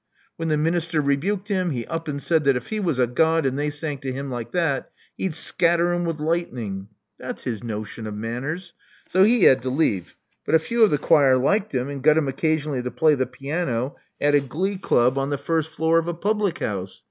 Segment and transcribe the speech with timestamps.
[0.35, 3.45] When the minister rebuked him, he up and said that if he was a God
[3.45, 6.87] and they sang to him like that, he'd scatter 'em with light ning.
[7.19, 8.73] That's his notion of manners.
[9.07, 12.17] So he had to leave; but a few of the choir liked him and got
[12.17, 15.35] him occasionally to play the piano at a glee club on the 90 Love Among
[15.35, 16.99] the Artists first floor of a public house.